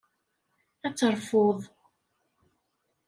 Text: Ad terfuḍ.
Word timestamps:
Ad 0.85 0.93
terfuḍ. 0.97 1.59